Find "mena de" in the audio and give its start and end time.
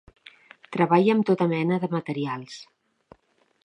1.53-1.93